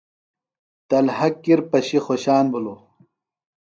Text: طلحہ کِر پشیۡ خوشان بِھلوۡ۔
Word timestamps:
طلحہ 0.89 1.27
کِر 1.43 1.59
پشیۡ 1.69 2.03
خوشان 2.05 2.45
بِھلوۡ۔ 2.51 2.81